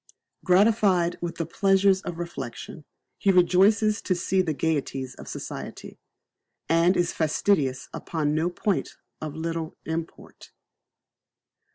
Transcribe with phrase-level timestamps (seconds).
[0.43, 2.85] Gratified with the pleasures of reflection,
[3.19, 5.99] he rejoices to see the gaieties of society,
[6.67, 10.53] and is fastidious upon no point of little import.